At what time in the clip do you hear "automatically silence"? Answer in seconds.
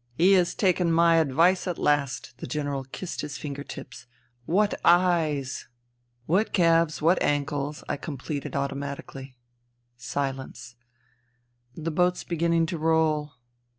8.56-10.76